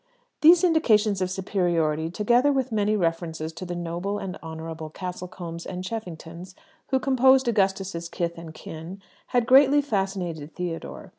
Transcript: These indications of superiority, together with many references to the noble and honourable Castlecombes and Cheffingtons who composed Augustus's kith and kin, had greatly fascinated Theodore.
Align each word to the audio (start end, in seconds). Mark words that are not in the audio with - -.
These 0.41 0.63
indications 0.63 1.21
of 1.21 1.29
superiority, 1.29 2.09
together 2.09 2.51
with 2.51 2.71
many 2.71 2.95
references 2.95 3.53
to 3.53 3.65
the 3.67 3.75
noble 3.75 4.17
and 4.17 4.35
honourable 4.41 4.89
Castlecombes 4.89 5.63
and 5.63 5.83
Cheffingtons 5.83 6.55
who 6.87 6.99
composed 6.99 7.47
Augustus's 7.47 8.09
kith 8.09 8.35
and 8.35 8.51
kin, 8.51 8.99
had 9.27 9.45
greatly 9.45 9.79
fascinated 9.79 10.55
Theodore. 10.55 11.09